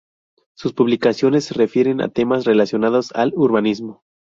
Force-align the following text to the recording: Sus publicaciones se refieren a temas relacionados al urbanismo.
Sus 0.55 0.73
publicaciones 0.73 1.45
se 1.45 1.53
refieren 1.53 2.01
a 2.01 2.09
temas 2.09 2.45
relacionados 2.45 3.11
al 3.11 3.33
urbanismo. 3.35 4.01